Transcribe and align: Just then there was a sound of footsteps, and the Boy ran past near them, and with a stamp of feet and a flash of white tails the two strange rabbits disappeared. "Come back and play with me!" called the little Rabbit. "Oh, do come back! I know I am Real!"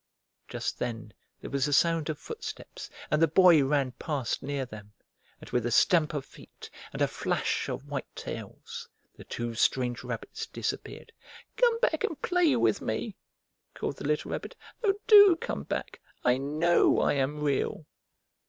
Just 0.47 0.79
then 0.79 1.13
there 1.41 1.51
was 1.51 1.67
a 1.67 1.73
sound 1.73 2.09
of 2.09 2.17
footsteps, 2.17 2.89
and 3.11 3.21
the 3.21 3.27
Boy 3.27 3.63
ran 3.63 3.91
past 3.99 4.41
near 4.41 4.65
them, 4.65 4.93
and 5.39 5.47
with 5.51 5.63
a 5.63 5.69
stamp 5.71 6.15
of 6.15 6.25
feet 6.25 6.71
and 6.91 7.03
a 7.03 7.07
flash 7.07 7.69
of 7.69 7.87
white 7.87 8.15
tails 8.15 8.89
the 9.15 9.23
two 9.23 9.53
strange 9.53 10.03
rabbits 10.03 10.47
disappeared. 10.47 11.11
"Come 11.55 11.79
back 11.81 12.03
and 12.03 12.19
play 12.19 12.55
with 12.55 12.81
me!" 12.81 13.15
called 13.75 13.97
the 13.97 14.07
little 14.07 14.31
Rabbit. 14.31 14.55
"Oh, 14.83 14.95
do 15.05 15.35
come 15.35 15.65
back! 15.65 16.01
I 16.25 16.39
know 16.39 16.99
I 16.99 17.13
am 17.13 17.39
Real!" 17.39 17.85